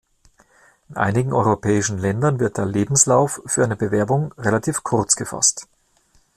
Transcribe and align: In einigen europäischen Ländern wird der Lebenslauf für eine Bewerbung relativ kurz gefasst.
In 0.89 0.97
einigen 0.97 1.31
europäischen 1.31 1.99
Ländern 1.99 2.39
wird 2.39 2.57
der 2.57 2.65
Lebenslauf 2.65 3.39
für 3.45 3.63
eine 3.63 3.75
Bewerbung 3.75 4.33
relativ 4.35 4.81
kurz 4.81 5.15
gefasst. 5.15 5.67